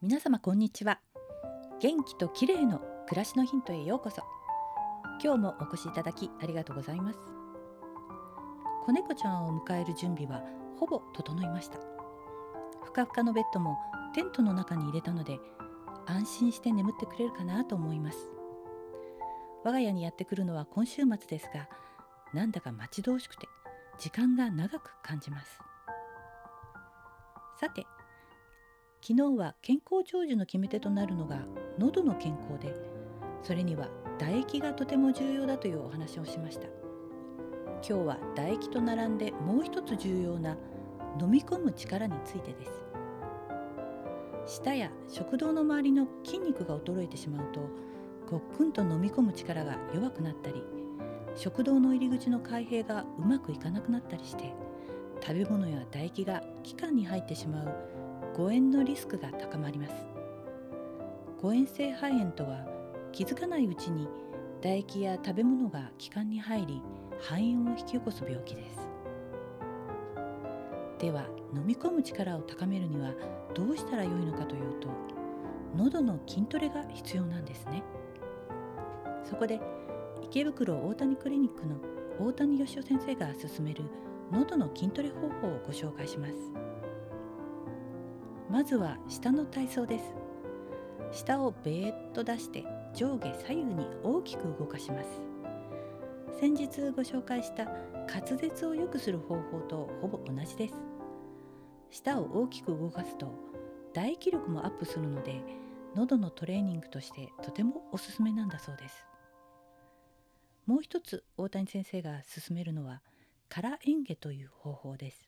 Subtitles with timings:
[0.00, 1.00] 皆様こんにちは。
[1.80, 2.78] 元気と綺麗の
[3.08, 4.22] 暮らしのヒントへようこそ。
[5.20, 7.18] 今日もお越しいただきありがとうございます。
[8.86, 10.44] 子猫ちゃんを迎える準備は
[10.78, 11.78] ほぼ整いました。
[12.84, 13.76] ふかふかのベッドも
[14.14, 15.40] テントの中に入れたので
[16.06, 18.18] 安心して眠ってくれるかなと思います。
[19.64, 21.68] 我が家にやってくるのは今週末ですが
[22.32, 23.48] なんだか待ち遠しくて
[23.98, 25.58] 時間が長く感じます。
[27.58, 27.84] さて
[29.00, 31.38] 昨日は健康長寿の決め手となるのが
[31.78, 32.74] 喉の健康で
[33.42, 33.88] それには
[34.18, 36.66] 唾液がとても重要だというお話をしました。
[37.80, 40.56] 今日は唾液と並んでもう一つ重要な
[41.20, 42.88] 飲み込む力についてです。
[44.46, 47.60] 舌や食道の周りの筋肉が衰えてしまうと
[48.28, 50.62] ごっくんと飲み込む力が弱くなったり
[51.36, 54.54] 食道の入り口の開閉がうまくいかなくなったりして
[55.20, 57.74] 食べ物や唾液が気管に入ってしまう
[58.36, 59.92] 誤嚥のリスクが高まります。
[61.40, 62.66] 誤嚥性肺炎とは
[63.12, 64.08] 気づかないうちに
[64.60, 66.82] 唾液や食べ物が気管に入り
[67.20, 68.88] 肺炎を引き起こす病気です。
[70.98, 73.12] では飲み込む力を高めるには
[73.54, 74.88] どうしたらよいのかというと
[75.76, 77.82] 喉の筋トレが必要なんですね。
[79.24, 79.60] そこで
[80.22, 81.76] 池袋大谷クリニックの
[82.18, 83.84] 大谷義雄先生が勧める
[84.32, 86.67] 喉の筋トレ方法をご紹介します。
[88.50, 90.04] まずは下の体操です。
[91.12, 95.20] 下をベーッと出して上下左右に大きく動かします。
[96.40, 100.74] 先日ご紹介した滑舌を良くする方法とほぼ同じです。
[101.90, 103.34] 舌を大きく動かすと
[103.92, 105.42] 唾液力もアップするので
[105.94, 109.04] 喉のトレーニングとしてとてもおすすめなんだそうです。
[110.64, 113.02] もう一つ大谷先生が勧めるのは
[113.48, 115.27] 空嚥下という方法です。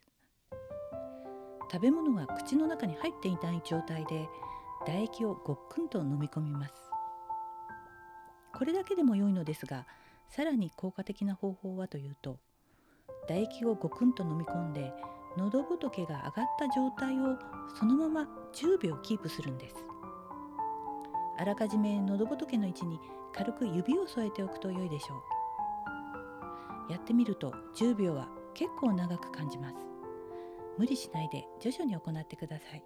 [1.71, 4.29] 食べ物が口の中に入っていない状態で
[4.85, 6.75] 唾液をごっくんと飲み込みます。
[8.53, 9.87] これだけでも良いのですが
[10.29, 12.39] さらに効果的な方法はというと
[13.29, 14.93] 唾液をごくんと飲み込んで
[15.37, 17.39] 喉仏が上がった状態を
[17.79, 19.77] そのまま10秒キープするんです。
[21.39, 22.99] あらかじめ喉仏の位置に
[23.33, 25.23] 軽く指を添えておくと良いでしょ
[26.89, 26.93] う。
[26.93, 29.90] やってみると10秒は結構長く感じます。
[30.81, 32.83] 無理しないで徐々に行ってください。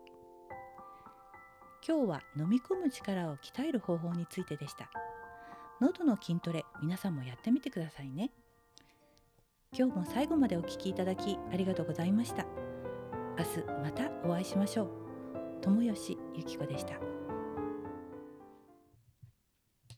[1.87, 4.91] 今日は飲み込む力を鍛える方法についてでした。
[5.81, 8.33] 喉の筋トレ皆さんもやってみてくださいね。
[9.73, 12.45] 今日も最後までお聴きいただきありがとうございました。
[13.39, 14.91] 明日またお会いしましょう。
[15.63, 17.24] 友吉ゆき子でした。